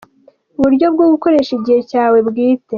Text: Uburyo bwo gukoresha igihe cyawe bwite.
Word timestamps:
Uburyo 0.59 0.85
bwo 0.93 1.05
gukoresha 1.13 1.51
igihe 1.57 1.81
cyawe 1.89 2.17
bwite. 2.27 2.69